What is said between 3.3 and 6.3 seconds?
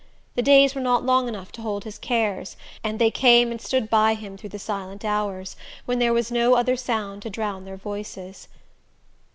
and stood by him through the silent hours, when there